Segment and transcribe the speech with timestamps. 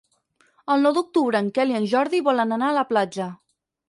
[0.75, 3.29] El nou d'octubre en Quel i en Jordi volen anar a la platja.